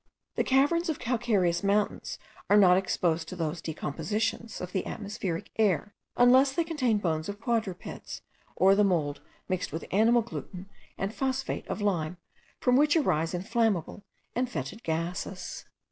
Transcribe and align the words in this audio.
The 0.33 0.43
caverns 0.43 0.89
of 0.89 0.97
calcareous 0.97 1.61
mountains 1.63 2.17
are 2.49 2.57
not 2.57 2.75
exposed 2.75 3.27
to 3.27 3.35
those 3.35 3.61
decompositions 3.61 4.59
of 4.59 4.71
the 4.71 4.83
atmospheric 4.87 5.51
air, 5.59 5.93
unless 6.17 6.53
they 6.53 6.63
contain 6.63 6.97
bones 6.97 7.29
of 7.29 7.39
quadrupeds, 7.39 8.23
or 8.55 8.73
the 8.73 8.83
mould 8.83 9.21
mixed 9.47 9.71
with 9.71 9.85
animal 9.91 10.23
gluten 10.23 10.67
and 10.97 11.13
phosphate 11.13 11.67
of 11.67 11.81
lime, 11.81 12.17
from 12.59 12.77
which 12.77 12.95
arise 12.95 13.35
inflammable 13.35 14.03
and 14.35 14.49
fetid 14.49 14.81
gases. 14.81 15.65